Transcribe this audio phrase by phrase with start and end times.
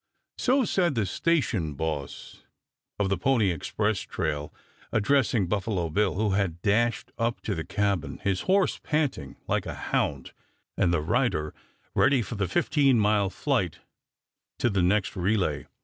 [0.39, 2.41] So said the station boss
[2.97, 4.51] of the Pony Express trail,
[4.91, 9.75] addressing Buffalo Bill, who had dashed up to the cabin, his horse panting like a
[9.75, 10.33] hound,
[10.75, 11.53] and the rider
[11.93, 13.77] ready for the fifteen mile flight
[14.57, 15.67] to the next relay.